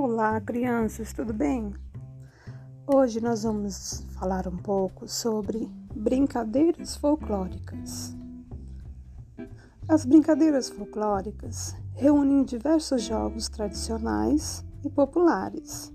[0.00, 1.74] Olá, crianças, tudo bem?
[2.86, 8.14] Hoje nós vamos falar um pouco sobre brincadeiras folclóricas.
[9.88, 15.92] As brincadeiras folclóricas reúnem diversos jogos tradicionais e populares.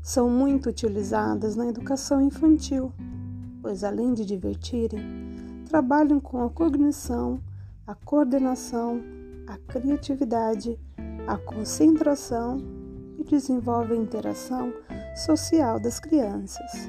[0.00, 2.92] São muito utilizadas na educação infantil,
[3.60, 7.40] pois além de divertirem, trabalham com a cognição,
[7.84, 9.02] a coordenação,
[9.48, 10.78] a criatividade
[11.28, 12.58] a concentração
[13.18, 14.72] e desenvolve a interação
[15.14, 16.88] social das crianças.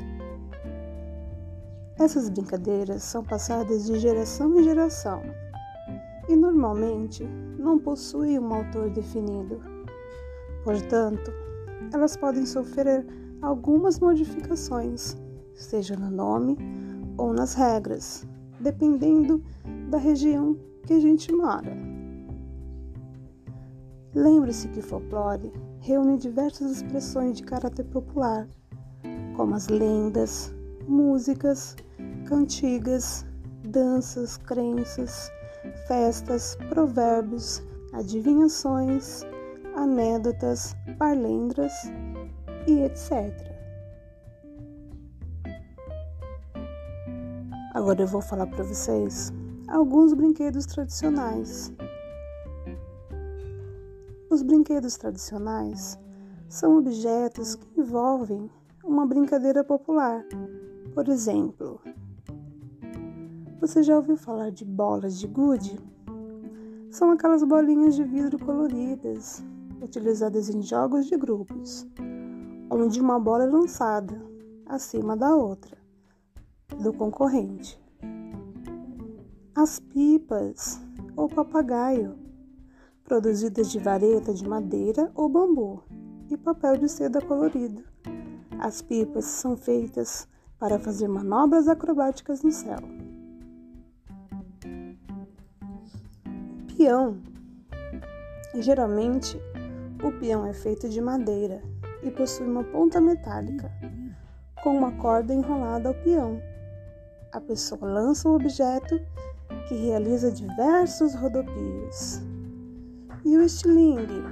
[2.00, 5.22] Essas brincadeiras são passadas de geração em geração
[6.30, 7.26] e normalmente
[7.58, 9.62] não possuem um autor definido.
[10.64, 11.34] Portanto,
[11.94, 13.06] elas podem sofrer
[13.42, 15.18] algumas modificações,
[15.54, 16.58] seja no nome
[17.18, 18.26] ou nas regras,
[18.62, 19.44] dependendo
[19.90, 21.89] da região que a gente mora.
[24.16, 28.48] Lembre-se que folclore reúne diversas expressões de caráter popular,
[29.36, 30.52] como as lendas,
[30.88, 31.76] músicas,
[32.26, 33.24] cantigas,
[33.66, 35.32] danças, crenças,
[35.88, 39.22] festas, provérbios, adivinhações,
[39.76, 41.74] anedotas, parlendras
[42.68, 43.32] e etc.
[47.76, 49.32] Agora eu vou falar para vocês
[49.68, 51.72] alguns brinquedos tradicionais
[54.30, 55.98] os brinquedos tradicionais
[56.48, 58.50] são objetos que envolvem
[58.84, 60.24] uma brincadeira popular.
[60.94, 61.82] Por exemplo,
[63.60, 65.80] você já ouviu falar de bolas de gude?
[66.92, 69.44] São aquelas bolinhas de vidro coloridas,
[69.82, 71.88] utilizadas em jogos de grupos,
[72.70, 74.22] onde uma bola é lançada
[74.68, 75.78] acima da outra,
[76.82, 77.82] do concorrente.
[79.56, 80.80] As pipas
[81.16, 82.29] ou papagaio
[83.10, 85.84] produzidas de vareta de madeira ou bambu
[86.30, 87.84] e papel de seda colorido.
[88.60, 90.28] As pipas são feitas
[90.60, 92.78] para fazer manobras acrobáticas no céu.
[96.78, 97.18] Peão.
[98.60, 99.42] Geralmente,
[100.04, 101.64] o peão é feito de madeira
[102.04, 103.72] e possui uma ponta metálica,
[104.64, 106.40] com uma corda enrolada ao peão.
[107.32, 109.02] A pessoa lança o objeto
[109.68, 112.29] que realiza diversos rodopios
[113.26, 114.24] e o estilingue,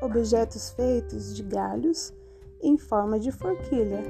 [0.00, 2.12] objetos feitos de galhos
[2.60, 4.02] em forma de forquilha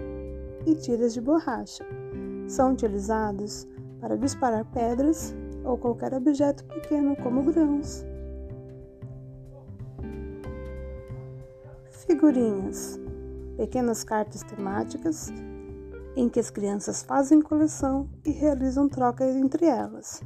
[0.67, 1.85] e tiras de borracha.
[2.47, 3.67] São utilizados
[4.01, 5.35] para disparar pedras
[5.65, 8.05] ou qualquer objeto pequeno, como grãos.
[12.07, 12.99] Figurinhas
[13.57, 15.33] pequenas cartas temáticas
[16.17, 20.21] em que as crianças fazem coleção e realizam troca entre elas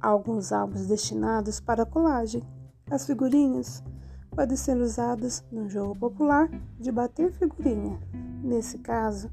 [0.00, 2.42] alguns álbuns destinados para colagem.
[2.90, 3.82] As figurinhas
[4.30, 8.00] podem ser usadas no jogo popular de bater figurinha.
[8.42, 9.30] Nesse caso,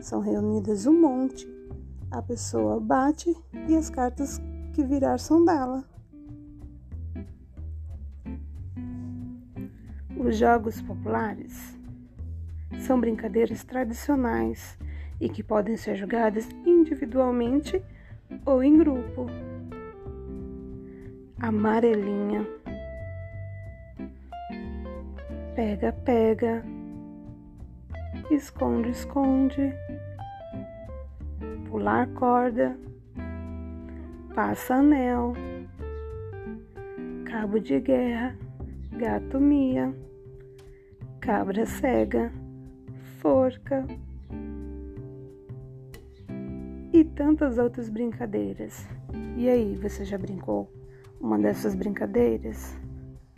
[0.00, 1.46] são reunidas um monte.
[2.10, 3.34] A pessoa bate
[3.68, 4.40] e as cartas
[4.72, 5.84] que virar são dela.
[10.18, 11.78] Os jogos populares
[12.86, 14.78] são brincadeiras tradicionais
[15.20, 17.82] e que podem ser jogadas individualmente
[18.44, 19.26] ou em grupo
[21.40, 22.46] amarelinha.
[25.54, 26.64] Pega, pega.
[28.30, 29.74] Esconde, esconde.
[31.68, 32.76] Pular corda.
[34.34, 35.34] Passa anel.
[37.24, 38.36] Cabo de guerra.
[38.92, 39.94] Gato mia.
[41.20, 42.32] Cabra cega.
[43.18, 43.86] Forca.
[46.92, 48.88] E tantas outras brincadeiras.
[49.36, 50.70] E aí, você já brincou?
[51.20, 52.74] Uma dessas brincadeiras?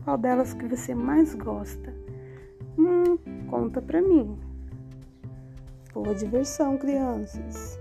[0.05, 1.95] Qual delas que você mais gosta?
[2.79, 3.19] Hum,
[3.49, 4.39] conta pra mim.
[5.93, 7.79] Boa diversão, crianças!